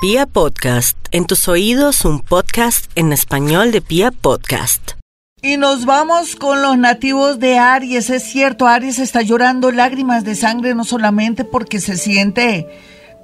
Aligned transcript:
Pia 0.00 0.26
Podcast, 0.26 0.96
en 1.10 1.26
tus 1.26 1.48
oídos 1.48 2.04
un 2.04 2.20
podcast 2.20 2.88
en 2.94 3.12
español 3.12 3.72
de 3.72 3.80
Pia 3.80 4.12
Podcast. 4.12 4.92
Y 5.42 5.56
nos 5.56 5.86
vamos 5.86 6.36
con 6.36 6.62
los 6.62 6.78
nativos 6.78 7.40
de 7.40 7.58
Aries. 7.58 8.08
Es 8.08 8.22
cierto, 8.22 8.68
Aries 8.68 9.00
está 9.00 9.22
llorando 9.22 9.72
lágrimas 9.72 10.22
de 10.22 10.36
sangre 10.36 10.76
no 10.76 10.84
solamente 10.84 11.44
porque 11.44 11.80
se 11.80 11.96
siente 11.96 12.68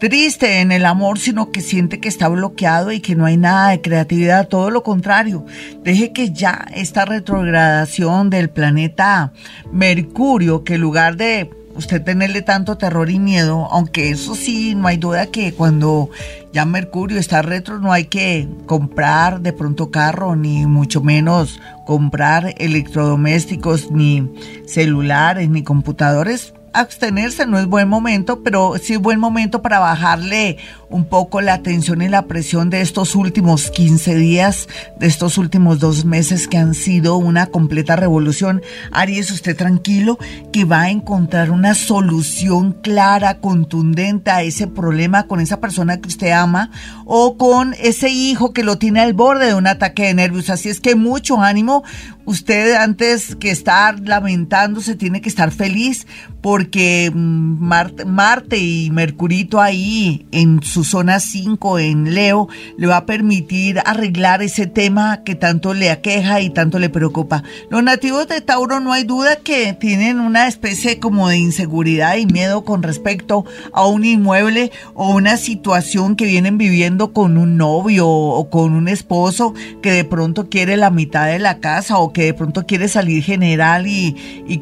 triste 0.00 0.62
en 0.62 0.72
el 0.72 0.84
amor, 0.84 1.20
sino 1.20 1.52
que 1.52 1.60
siente 1.60 2.00
que 2.00 2.08
está 2.08 2.26
bloqueado 2.26 2.90
y 2.90 2.98
que 2.98 3.14
no 3.14 3.24
hay 3.24 3.36
nada 3.36 3.68
de 3.68 3.80
creatividad, 3.80 4.48
todo 4.48 4.70
lo 4.70 4.82
contrario. 4.82 5.46
Deje 5.84 6.12
que 6.12 6.32
ya 6.32 6.66
esta 6.74 7.04
retrogradación 7.04 8.30
del 8.30 8.50
planeta 8.50 9.32
Mercurio, 9.70 10.64
que 10.64 10.74
en 10.74 10.80
lugar 10.80 11.16
de 11.16 11.48
usted 11.74 12.02
tenerle 12.02 12.42
tanto 12.42 12.76
terror 12.76 13.10
y 13.10 13.18
miedo, 13.18 13.68
aunque 13.70 14.10
eso 14.10 14.34
sí, 14.34 14.74
no 14.74 14.88
hay 14.88 14.96
duda 14.96 15.26
que 15.26 15.52
cuando 15.52 16.10
ya 16.52 16.64
Mercurio 16.64 17.18
está 17.18 17.42
retro 17.42 17.78
no 17.78 17.92
hay 17.92 18.04
que 18.04 18.48
comprar 18.66 19.40
de 19.40 19.52
pronto 19.52 19.90
carro, 19.90 20.36
ni 20.36 20.66
mucho 20.66 21.00
menos 21.00 21.60
comprar 21.84 22.54
electrodomésticos, 22.58 23.90
ni 23.90 24.30
celulares, 24.66 25.48
ni 25.50 25.62
computadores. 25.62 26.54
Abstenerse 26.72 27.46
no 27.46 27.58
es 27.58 27.66
buen 27.66 27.88
momento, 27.88 28.42
pero 28.42 28.74
sí 28.82 28.94
es 28.94 28.98
buen 28.98 29.20
momento 29.20 29.62
para 29.62 29.78
bajarle 29.78 30.58
un 30.94 31.04
poco 31.06 31.40
la 31.40 31.60
tensión 31.60 32.02
y 32.02 32.08
la 32.08 32.26
presión 32.26 32.70
de 32.70 32.80
estos 32.80 33.16
últimos 33.16 33.72
15 33.72 34.14
días, 34.14 34.68
de 34.96 35.08
estos 35.08 35.38
últimos 35.38 35.80
dos 35.80 36.04
meses 36.04 36.46
que 36.46 36.56
han 36.56 36.72
sido 36.72 37.16
una 37.16 37.46
completa 37.46 37.96
revolución. 37.96 38.62
Aries, 38.92 39.32
usted 39.32 39.56
tranquilo 39.56 40.20
que 40.52 40.64
va 40.64 40.82
a 40.82 40.90
encontrar 40.90 41.50
una 41.50 41.74
solución 41.74 42.74
clara, 42.80 43.40
contundente 43.40 44.30
a 44.30 44.42
ese 44.42 44.68
problema 44.68 45.26
con 45.26 45.40
esa 45.40 45.60
persona 45.60 46.00
que 46.00 46.06
usted 46.06 46.30
ama 46.30 46.70
o 47.06 47.36
con 47.36 47.74
ese 47.80 48.10
hijo 48.10 48.52
que 48.52 48.62
lo 48.62 48.78
tiene 48.78 49.00
al 49.00 49.14
borde 49.14 49.46
de 49.46 49.54
un 49.54 49.66
ataque 49.66 50.04
de 50.04 50.14
nervios. 50.14 50.48
Así 50.48 50.68
es 50.68 50.78
que 50.78 50.94
mucho 50.94 51.40
ánimo. 51.40 51.82
Usted 52.24 52.76
antes 52.76 53.34
que 53.34 53.50
estar 53.50 53.98
lamentándose 54.00 54.94
tiene 54.94 55.20
que 55.20 55.28
estar 55.28 55.50
feliz 55.50 56.06
porque 56.40 57.10
Marte, 57.14 58.04
Marte 58.04 58.58
y 58.58 58.90
Mercurito 58.90 59.60
ahí 59.60 60.26
en 60.30 60.62
su 60.62 60.83
zona 60.84 61.20
5 61.20 61.78
en 61.78 62.14
Leo 62.14 62.48
le 62.76 62.86
va 62.86 62.98
a 62.98 63.06
permitir 63.06 63.80
arreglar 63.84 64.42
ese 64.42 64.66
tema 64.66 65.22
que 65.24 65.34
tanto 65.34 65.74
le 65.74 65.90
aqueja 65.90 66.40
y 66.40 66.50
tanto 66.50 66.78
le 66.78 66.88
preocupa. 66.88 67.42
Los 67.70 67.82
nativos 67.82 68.28
de 68.28 68.40
Tauro 68.40 68.80
no 68.80 68.92
hay 68.92 69.04
duda 69.04 69.36
que 69.36 69.72
tienen 69.72 70.20
una 70.20 70.46
especie 70.46 70.98
como 70.98 71.28
de 71.28 71.38
inseguridad 71.38 72.16
y 72.16 72.26
miedo 72.26 72.64
con 72.64 72.82
respecto 72.82 73.44
a 73.72 73.86
un 73.86 74.04
inmueble 74.04 74.70
o 74.94 75.14
una 75.14 75.36
situación 75.36 76.16
que 76.16 76.26
vienen 76.26 76.58
viviendo 76.58 77.12
con 77.12 77.38
un 77.38 77.56
novio 77.56 78.08
o 78.08 78.50
con 78.50 78.72
un 78.74 78.88
esposo 78.88 79.54
que 79.82 79.92
de 79.92 80.04
pronto 80.04 80.48
quiere 80.48 80.76
la 80.76 80.90
mitad 80.90 81.26
de 81.26 81.38
la 81.38 81.58
casa 81.58 81.98
o 81.98 82.12
que 82.12 82.24
de 82.24 82.34
pronto 82.34 82.66
quiere 82.66 82.88
salir 82.88 83.22
general 83.22 83.86
y, 83.86 84.14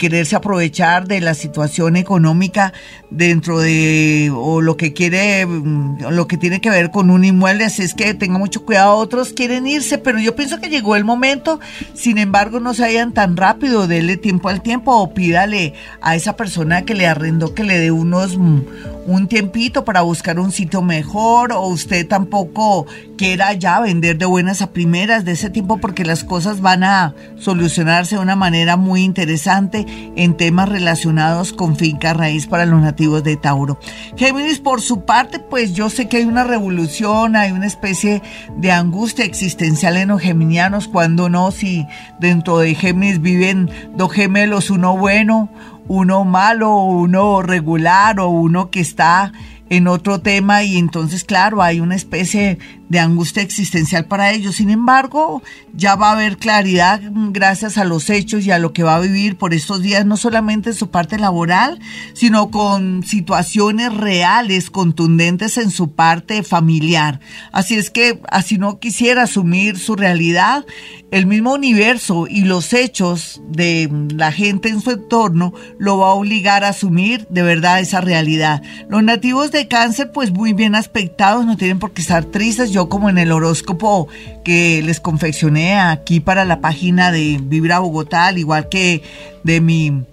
quererse 0.03 0.35
aprovechar 0.35 1.07
de 1.07 1.21
la 1.21 1.35
situación 1.35 1.97
económica 1.97 2.73
dentro 3.11 3.61
de 3.61 4.33
o 4.35 4.61
lo 4.61 4.77
que 4.77 4.93
quiere 4.93 5.47
mm, 5.47 6.02
lo 6.11 6.27
que 6.27 6.37
tiene 6.37 6.61
que 6.61 6.71
ver 6.71 6.91
con 6.91 7.11
un 7.11 7.25
inmueble 7.25 7.65
así 7.65 7.83
es 7.83 7.95
que 7.95 8.15
tenga 8.15 8.39
mucho 8.39 8.65
cuidado 8.65 8.97
otros 8.97 9.33
quieren 9.33 9.67
irse 9.67 9.99
pero 9.99 10.19
yo 10.19 10.35
pienso 10.35 10.61
que 10.61 10.69
llegó 10.69 10.97
el 10.97 11.05
momento 11.05 11.61
sin 11.95 12.19
embargo 12.19 12.61
no 12.61 12.75
se 12.75 12.83
vayan 12.83 13.13
tan 13.13 13.37
rápido 13.37 13.87
dele 13.87 14.17
tiempo 14.17 14.49
al 14.49 14.63
tiempo 14.63 14.97
o 14.97 15.15
pídale 15.15 15.75
a 16.01 16.17
esa 16.17 16.37
persona 16.37 16.83
que 16.83 16.95
le 16.95 17.07
arrendó 17.07 17.55
que 17.55 17.65
le 17.65 17.79
dé 17.79 17.91
unos 17.91 18.37
mm, 18.37 18.61
un 19.07 19.27
tiempito 19.27 19.85
para 19.85 20.03
buscar 20.03 20.39
un 20.39 20.53
sitio 20.53 20.83
mejor 20.83 21.53
o 21.53 21.67
usted 21.67 22.07
tampoco 22.07 22.87
quiera 23.17 23.53
ya 23.53 23.81
vender 23.81 24.19
de 24.19 24.27
buenas 24.27 24.63
a 24.63 24.73
primeras 24.73 25.25
de 25.25 25.33
ese 25.33 25.51
tiempo 25.51 25.79
porque 25.79 26.05
las 26.05 26.25
cosas 26.25 26.61
van 26.61 26.85
a 26.85 27.15
solucionarse 27.37 28.17
de 28.17 28.23
una 28.23 28.37
manera 28.37 28.77
muy 28.77 29.03
interesante 29.03 29.87
en 30.17 30.37
temas 30.37 30.69
relacionados 30.69 31.53
con 31.53 31.77
finca 31.77 32.15
raíz 32.15 32.47
para 32.47 32.67
los 32.67 32.81
nativos 32.81 33.25
de 33.25 33.37
Tauro. 33.37 33.79
Géminis, 34.17 34.61
por 34.61 34.81
su 34.81 35.05
parte, 35.05 35.39
pues 35.39 35.73
yo 35.73 35.91
sé 35.93 36.09
que 36.09 36.17
hay 36.17 36.25
una 36.25 36.43
revolución, 36.43 37.37
hay 37.37 37.53
una 37.53 37.67
especie 37.67 38.23
de 38.57 38.73
angustia 38.73 39.25
existencial 39.25 39.97
en 39.97 40.09
los 40.09 40.21
geminianos, 40.21 40.89
cuando 40.89 41.29
no, 41.29 41.53
si 41.53 41.87
dentro 42.19 42.59
de 42.59 42.75
Géminis 42.75 43.21
viven 43.21 43.71
dos 43.95 44.13
gemelos, 44.13 44.71
uno 44.71 44.97
bueno, 44.97 45.49
uno 45.89 46.25
malo, 46.25 46.75
uno 46.77 47.43
regular 47.43 48.19
o 48.19 48.29
uno 48.29 48.71
que 48.71 48.81
está 48.81 49.33
en 49.73 49.89
otro 49.89 50.21
tema 50.21 50.65
y 50.65 50.77
entonces 50.77 51.25
claro 51.25 51.63
hay 51.63 51.81
una 51.81 51.97
especie 51.97 52.59
de 52.91 52.99
angustia 52.99 53.43
existencial 53.43 54.05
para 54.05 54.33
ellos. 54.33 54.57
Sin 54.57 54.69
embargo, 54.69 55.43
ya 55.73 55.97
va 55.97 56.11
a 56.11 56.13
haber 56.13 56.37
claridad 56.37 57.01
gracias 57.31 57.79
a 57.79 57.85
los 57.85 58.11
hechos 58.11 58.45
y 58.45 58.51
a 58.51 58.59
lo 58.59 58.75
que 58.75 58.83
va 58.83 58.97
a 58.97 59.01
vivir 59.01 59.39
por 59.39 59.55
estos 59.55 59.81
días, 59.81 60.05
no 60.05 60.19
solamente 60.19 60.69
en 60.69 60.77
su 60.77 60.91
parte 60.91 61.19
laboral, 61.19 61.81
sino 62.13 62.51
con 62.51 63.03
situaciones 63.03 63.95
reales, 63.95 64.69
contundentes 64.69 65.57
en 65.57 65.71
su 65.71 65.93
parte 65.93 66.43
familiar. 66.43 67.21
Así 67.51 67.77
es 67.77 67.91
que, 67.91 68.21
así 68.29 68.59
no 68.59 68.79
quisiera 68.79 69.23
asumir 69.23 69.79
su 69.79 69.97
realidad, 69.97 70.67
el 71.11 71.25
mismo 71.25 71.55
universo 71.55 72.27
y 72.29 72.43
los 72.43 72.75
hechos 72.75 73.41
de 73.49 73.91
la 74.15 74.33
gente 74.33 74.69
en 74.69 74.83
su 74.83 74.91
entorno 74.91 75.55
lo 75.79 75.97
va 75.97 76.09
a 76.09 76.15
obligar 76.15 76.63
a 76.63 76.69
asumir 76.69 77.27
de 77.31 77.43
verdad 77.43 77.81
esa 77.81 78.03
realidad. 78.03 78.63
Los 78.91 79.03
nativos 79.03 79.51
de 79.51 79.62
cáncer, 79.69 80.13
pues 80.13 80.31
muy 80.31 80.53
bien 80.53 80.75
aspectados, 80.75 81.45
no 81.47 81.57
tienen 81.57 81.79
por 81.79 81.93
qué 81.93 82.03
estar 82.03 82.25
tristes. 82.25 82.71
Yo 82.71 82.89
como 82.89 83.11
en 83.11 83.19
el 83.19 83.33
horóscopo 83.33 84.09
que 84.45 84.83
les 84.83 85.01
confeccioné 85.01 85.79
aquí 85.79 86.21
para 86.21 86.45
la 86.45 86.61
página 86.61 87.13
de 87.13 87.39
Vibra 87.43 87.79
Bogotá, 87.79 88.27
al 88.27 88.39
igual 88.39 88.69
que 88.69 89.03
de 89.45 89.61
mi 89.61 90.05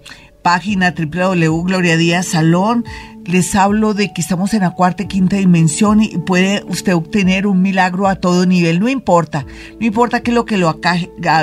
página 0.42 0.94
www 0.96 2.22
Salón, 2.22 2.84
les 3.30 3.54
hablo 3.54 3.94
de 3.94 4.12
que 4.12 4.20
estamos 4.20 4.54
en 4.54 4.60
la 4.60 4.72
cuarta 4.72 5.04
y 5.04 5.06
quinta 5.06 5.36
dimensión 5.36 6.02
y 6.02 6.18
puede 6.18 6.64
usted 6.64 6.94
obtener 6.94 7.46
un 7.46 7.62
milagro 7.62 8.08
a 8.08 8.16
todo 8.16 8.46
nivel, 8.46 8.80
no 8.80 8.88
importa, 8.88 9.46
no 9.78 9.86
importa 9.86 10.22
que 10.22 10.32
lo 10.32 10.44
que 10.44 10.58
lo 10.58 10.80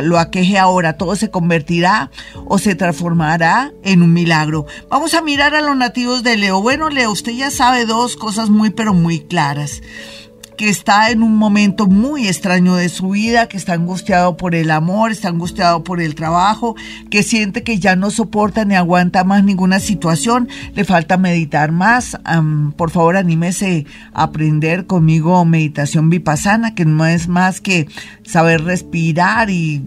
lo 0.03 0.19
aqueje 0.19 0.57
ahora, 0.57 0.97
todo 0.97 1.15
se 1.15 1.29
convertirá 1.29 2.11
o 2.45 2.57
se 2.57 2.75
transformará 2.75 3.71
en 3.83 4.03
un 4.03 4.13
milagro. 4.13 4.65
Vamos 4.89 5.13
a 5.13 5.21
mirar 5.21 5.55
a 5.55 5.61
los 5.61 5.75
nativos 5.75 6.23
de 6.23 6.37
Leo. 6.37 6.61
Bueno, 6.61 6.89
Leo, 6.89 7.11
usted 7.11 7.31
ya 7.31 7.51
sabe 7.51 7.85
dos 7.85 8.15
cosas 8.15 8.49
muy 8.49 8.69
pero 8.69 8.93
muy 8.93 9.19
claras 9.19 9.81
que 10.57 10.69
está 10.69 11.11
en 11.11 11.21
un 11.21 11.35
momento 11.35 11.85
muy 11.85 12.27
extraño 12.27 12.75
de 12.75 12.89
su 12.89 13.11
vida, 13.11 13.47
que 13.47 13.57
está 13.57 13.73
angustiado 13.73 14.37
por 14.37 14.55
el 14.55 14.71
amor, 14.71 15.11
está 15.11 15.29
angustiado 15.29 15.83
por 15.83 16.01
el 16.01 16.15
trabajo, 16.15 16.75
que 17.11 17.21
siente 17.21 17.61
que 17.61 17.77
ya 17.79 17.95
no 17.95 18.09
soporta 18.09 18.65
ni 18.65 18.75
aguanta 18.75 19.23
más 19.23 19.43
ninguna 19.43 19.79
situación, 19.79 20.49
le 20.73 20.83
falta 20.83 21.17
meditar 21.17 21.71
más. 21.71 22.17
por 22.75 22.89
favor, 22.89 23.17
anímese 23.17 23.85
a 24.13 24.23
aprender 24.23 24.87
conmigo 24.87 25.45
meditación 25.45 26.09
vipassana, 26.09 26.73
que 26.73 26.85
no 26.85 27.05
es 27.05 27.27
más 27.27 27.61
que 27.61 27.87
saber 28.23 28.63
respirar 28.63 29.51
y 29.51 29.85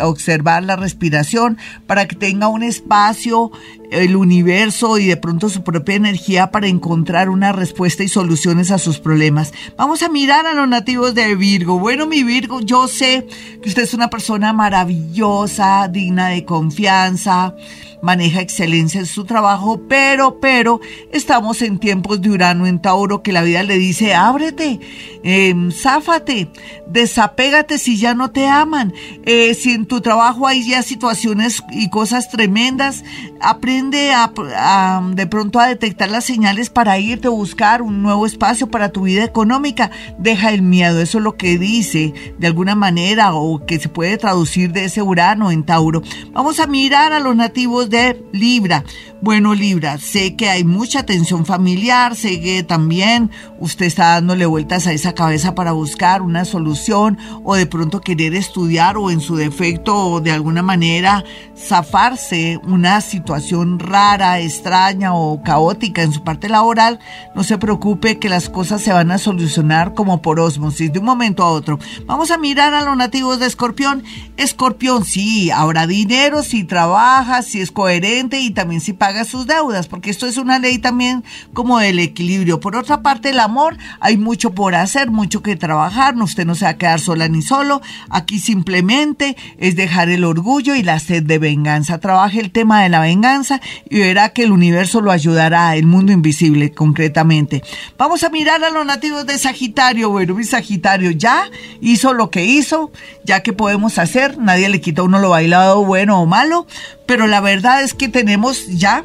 observar 0.00 0.62
la 0.64 0.76
respiración 0.76 1.58
para 1.86 2.08
que 2.08 2.16
tenga 2.16 2.48
un 2.48 2.62
espacio 2.62 3.52
el 3.94 4.16
universo 4.16 4.98
y 4.98 5.06
de 5.06 5.16
pronto 5.16 5.48
su 5.48 5.62
propia 5.62 5.94
energía 5.94 6.50
para 6.50 6.66
encontrar 6.66 7.28
una 7.28 7.52
respuesta 7.52 8.02
y 8.02 8.08
soluciones 8.08 8.70
a 8.70 8.78
sus 8.78 8.98
problemas. 8.98 9.52
Vamos 9.76 10.04
a 10.04 10.08
mirar 10.08 10.46
a 10.46 10.54
los 10.54 10.68
nativos 10.68 11.14
de 11.14 11.34
Virgo. 11.34 11.80
Bueno, 11.80 12.06
mi 12.06 12.22
Virgo, 12.22 12.60
yo 12.60 12.86
sé 12.86 13.26
que 13.60 13.68
usted 13.68 13.82
es 13.82 13.92
una 13.92 14.08
persona 14.08 14.52
maravillosa, 14.52 15.88
digna 15.88 16.28
de 16.28 16.44
confianza, 16.44 17.56
maneja 18.04 18.42
excelencia 18.42 19.00
en 19.00 19.06
su 19.06 19.24
trabajo, 19.24 19.80
pero, 19.88 20.38
pero, 20.38 20.80
estamos 21.10 21.62
en 21.62 21.78
tiempos 21.78 22.20
de 22.20 22.30
Urano 22.30 22.66
en 22.66 22.78
Tauro 22.78 23.22
que 23.22 23.32
la 23.32 23.42
vida 23.42 23.62
le 23.62 23.78
dice, 23.78 24.14
ábrete, 24.14 24.78
eh, 25.22 25.54
záfate, 25.72 26.50
desapégate 26.86 27.78
si 27.78 27.96
ya 27.96 28.14
no 28.14 28.30
te 28.30 28.46
aman. 28.46 28.92
Eh, 29.24 29.54
si 29.54 29.72
en 29.72 29.86
tu 29.86 30.02
trabajo 30.02 30.46
hay 30.46 30.68
ya 30.68 30.82
situaciones 30.82 31.62
y 31.72 31.88
cosas 31.88 32.28
tremendas, 32.28 33.04
aprende 33.40 34.12
a, 34.12 35.02
de 35.14 35.26
pronto 35.26 35.58
a 35.58 35.66
detectar 35.66 36.10
las 36.10 36.24
señales 36.24 36.68
para 36.68 36.98
irte 36.98 37.28
a 37.28 37.30
buscar 37.30 37.80
un 37.80 38.02
nuevo 38.02 38.26
espacio 38.26 38.68
para 38.68 38.90
tu 38.90 39.04
vida 39.04 39.24
económica. 39.24 39.90
Deja 40.18 40.50
el 40.50 40.60
miedo, 40.60 41.00
eso 41.00 41.18
es 41.18 41.24
lo 41.24 41.36
que 41.38 41.56
dice 41.56 42.12
de 42.38 42.46
alguna 42.46 42.74
manera 42.74 43.32
o 43.32 43.64
que 43.64 43.80
se 43.80 43.88
puede 43.88 44.18
traducir 44.18 44.72
de 44.72 44.84
ese 44.84 45.00
Urano 45.00 45.50
en 45.50 45.64
Tauro. 45.64 46.02
Vamos 46.32 46.60
a 46.60 46.66
mirar 46.66 47.14
a 47.14 47.20
los 47.20 47.34
nativos 47.34 47.88
de 47.88 47.93
Libra. 48.32 48.84
Bueno, 49.20 49.54
Libra, 49.54 49.96
sé 49.98 50.36
que 50.36 50.50
hay 50.50 50.64
mucha 50.64 51.06
tensión 51.06 51.46
familiar, 51.46 52.14
sé 52.14 52.42
que 52.42 52.62
también 52.62 53.30
usted 53.58 53.86
está 53.86 54.14
dándole 54.14 54.44
vueltas 54.44 54.86
a 54.86 54.92
esa 54.92 55.14
cabeza 55.14 55.54
para 55.54 55.72
buscar 55.72 56.20
una 56.20 56.44
solución 56.44 57.16
o 57.42 57.54
de 57.54 57.64
pronto 57.64 58.02
querer 58.02 58.34
estudiar 58.34 58.98
o 58.98 59.10
en 59.10 59.20
su 59.20 59.36
defecto 59.36 60.20
de 60.20 60.30
alguna 60.30 60.62
manera 60.62 61.24
zafarse 61.56 62.60
una 62.64 63.00
situación 63.00 63.78
rara, 63.78 64.40
extraña 64.40 65.14
o 65.14 65.42
caótica 65.42 66.02
en 66.02 66.12
su 66.12 66.22
parte 66.22 66.50
laboral. 66.50 66.98
No 67.34 67.44
se 67.44 67.56
preocupe 67.56 68.18
que 68.18 68.28
las 68.28 68.50
cosas 68.50 68.82
se 68.82 68.92
van 68.92 69.10
a 69.10 69.18
solucionar 69.18 69.94
como 69.94 70.20
por 70.20 70.38
osmosis 70.38 70.92
de 70.92 70.98
un 70.98 71.06
momento 71.06 71.42
a 71.42 71.50
otro. 71.50 71.78
Vamos 72.04 72.30
a 72.30 72.36
mirar 72.36 72.74
a 72.74 72.82
los 72.82 72.96
nativos 72.96 73.38
de 73.38 73.46
Escorpión. 73.46 74.02
Escorpión, 74.36 75.04
sí, 75.04 75.50
habrá 75.50 75.86
dinero 75.86 76.42
si 76.42 76.64
trabaja, 76.64 77.40
si 77.42 77.60
es 77.60 77.70
coherente 77.74 78.40
y 78.40 78.50
también 78.50 78.80
si 78.80 78.94
paga 78.94 79.26
sus 79.26 79.46
deudas, 79.46 79.86
porque 79.86 80.10
esto 80.10 80.26
es 80.26 80.38
una 80.38 80.58
ley 80.58 80.78
también 80.78 81.24
como 81.52 81.78
del 81.78 81.98
equilibrio. 81.98 82.60
Por 82.60 82.76
otra 82.76 83.02
parte, 83.02 83.30
el 83.30 83.40
amor, 83.40 83.76
hay 84.00 84.16
mucho 84.16 84.54
por 84.54 84.74
hacer, 84.74 85.10
mucho 85.10 85.42
que 85.42 85.56
trabajar, 85.56 86.16
usted 86.16 86.46
no 86.46 86.54
se 86.54 86.64
va 86.64 86.70
a 86.70 86.78
quedar 86.78 87.00
sola 87.00 87.28
ni 87.28 87.42
solo, 87.42 87.82
aquí 88.08 88.38
simplemente 88.38 89.36
es 89.58 89.76
dejar 89.76 90.08
el 90.08 90.24
orgullo 90.24 90.74
y 90.74 90.82
la 90.82 90.98
sed 90.98 91.22
de 91.24 91.38
venganza. 91.38 91.98
Trabaje 91.98 92.40
el 92.40 92.50
tema 92.50 92.82
de 92.82 92.88
la 92.88 93.00
venganza 93.00 93.60
y 93.90 93.98
verá 93.98 94.30
que 94.30 94.44
el 94.44 94.52
universo 94.52 95.02
lo 95.02 95.10
ayudará, 95.10 95.76
el 95.76 95.86
mundo 95.86 96.12
invisible 96.12 96.72
concretamente. 96.72 97.62
Vamos 97.98 98.22
a 98.22 98.30
mirar 98.30 98.62
a 98.64 98.70
los 98.70 98.86
nativos 98.86 99.26
de 99.26 99.36
Sagitario. 99.36 100.10
Bueno, 100.10 100.34
mi 100.34 100.44
Sagitario 100.44 101.10
ya 101.10 101.50
hizo 101.80 102.14
lo 102.14 102.30
que 102.30 102.44
hizo, 102.44 102.92
ya 103.24 103.42
que 103.42 103.52
podemos 103.52 103.98
hacer, 103.98 104.38
nadie 104.38 104.68
le 104.68 104.80
quita 104.80 105.02
uno 105.02 105.18
lo 105.18 105.30
bailado 105.30 105.84
bueno 105.84 106.20
o 106.20 106.26
malo, 106.26 106.66
pero 107.06 107.26
la 107.26 107.40
verdad 107.40 107.82
es 107.82 107.94
que 107.94 108.08
tenemos 108.08 108.66
ya 108.68 109.04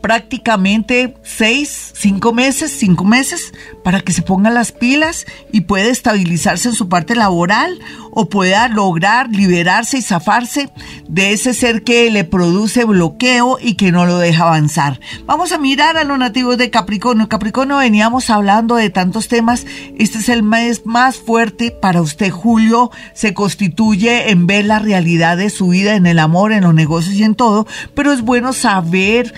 prácticamente 0.00 1.14
seis, 1.22 1.92
cinco 1.94 2.32
meses, 2.32 2.70
cinco 2.70 3.04
meses 3.04 3.52
para 3.84 4.00
que 4.00 4.12
se 4.12 4.22
ponga 4.22 4.50
las 4.50 4.72
pilas 4.72 5.26
y 5.52 5.62
pueda 5.62 5.88
estabilizarse 5.88 6.68
en 6.68 6.74
su 6.74 6.88
parte 6.88 7.14
laboral 7.14 7.78
o 8.10 8.28
pueda 8.28 8.68
lograr 8.68 9.30
liberarse 9.30 9.98
y 9.98 10.02
zafarse 10.02 10.70
de 11.08 11.32
ese 11.32 11.54
ser 11.54 11.84
que 11.84 12.10
le 12.10 12.24
produce 12.24 12.84
bloqueo 12.84 13.58
y 13.60 13.74
que 13.74 13.92
no 13.92 14.06
lo 14.06 14.18
deja 14.18 14.44
avanzar. 14.44 15.00
Vamos 15.26 15.52
a 15.52 15.58
mirar 15.58 15.96
a 15.96 16.04
los 16.04 16.18
nativos 16.18 16.58
de 16.58 16.70
Capricornio. 16.70 17.28
Capricornio 17.28 17.78
veníamos 17.78 18.30
hablando 18.30 18.76
de 18.76 18.90
tantos 18.90 19.28
temas. 19.28 19.66
Este 19.98 20.18
es 20.18 20.28
el 20.28 20.42
mes 20.42 20.84
más 20.84 21.16
fuerte 21.16 21.70
para 21.70 22.02
usted. 22.02 22.30
Julio 22.30 22.90
se 23.14 23.34
constituye 23.34 24.30
en 24.30 24.46
ver 24.46 24.64
la 24.64 24.78
realidad 24.78 25.36
de 25.36 25.50
su 25.50 25.68
vida, 25.68 25.94
en 25.94 26.06
el 26.06 26.18
amor, 26.18 26.52
en 26.52 26.64
los 26.64 26.74
negocios 26.74 27.14
y 27.14 27.22
en 27.22 27.34
todo. 27.34 27.66
Pero 27.94 28.12
es 28.12 28.22
bueno 28.22 28.52
saber 28.52 29.34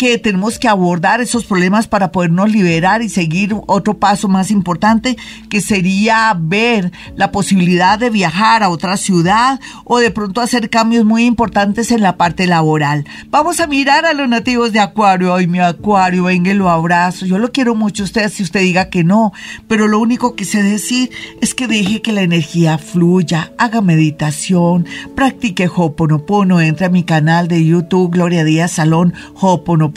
que 0.00 0.16
tenemos 0.16 0.58
que 0.58 0.66
abordar 0.66 1.20
esos 1.20 1.44
problemas 1.44 1.86
para 1.86 2.10
podernos 2.10 2.50
liberar 2.50 3.02
y 3.02 3.10
seguir 3.10 3.54
otro 3.66 3.98
paso 3.98 4.28
más 4.28 4.50
importante 4.50 5.18
que 5.50 5.60
sería 5.60 6.34
ver 6.38 6.90
la 7.16 7.30
posibilidad 7.30 7.98
de 7.98 8.08
viajar 8.08 8.62
a 8.62 8.70
otra 8.70 8.96
ciudad 8.96 9.60
o 9.84 9.98
de 9.98 10.10
pronto 10.10 10.40
hacer 10.40 10.70
cambios 10.70 11.04
muy 11.04 11.26
importantes 11.26 11.90
en 11.90 12.00
la 12.00 12.16
parte 12.16 12.46
laboral. 12.46 13.04
Vamos 13.28 13.60
a 13.60 13.66
mirar 13.66 14.06
a 14.06 14.14
los 14.14 14.26
nativos 14.26 14.72
de 14.72 14.80
Acuario. 14.80 15.34
Ay, 15.34 15.46
mi 15.46 15.58
Acuario, 15.58 16.24
venga, 16.24 16.54
lo 16.54 16.70
abrazo. 16.70 17.26
Yo 17.26 17.38
lo 17.38 17.52
quiero 17.52 17.74
mucho 17.74 18.04
usted 18.04 18.30
si 18.30 18.42
usted 18.42 18.60
diga 18.60 18.88
que 18.88 19.04
no, 19.04 19.34
pero 19.68 19.86
lo 19.86 19.98
único 19.98 20.34
que 20.34 20.46
sé 20.46 20.62
decir 20.62 21.10
es 21.42 21.54
que 21.54 21.66
deje 21.66 22.00
que 22.00 22.12
la 22.12 22.22
energía 22.22 22.78
fluya, 22.78 23.52
haga 23.58 23.82
meditación, 23.82 24.86
practique 25.14 25.68
Hoponopono, 25.68 26.62
entre 26.62 26.86
a 26.86 26.88
mi 26.88 27.02
canal 27.02 27.48
de 27.48 27.66
YouTube 27.66 28.12
Gloria 28.12 28.44
Díaz 28.44 28.72
Salón 28.72 29.12
Hoponopono 29.38 29.89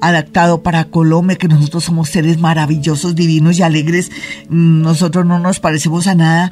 adaptado 0.00 0.62
para 0.62 0.84
Colombia, 0.84 1.36
que 1.36 1.48
nosotros 1.48 1.84
somos 1.84 2.08
seres 2.08 2.38
maravillosos, 2.38 3.14
divinos 3.14 3.58
y 3.58 3.62
alegres. 3.62 4.10
Mm, 4.48 4.82
nosotros 4.82 5.26
no 5.26 5.38
nos 5.38 5.60
parecemos 5.60 6.06
a 6.06 6.14
nada 6.14 6.50